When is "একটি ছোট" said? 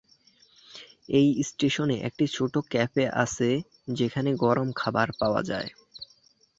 2.03-2.53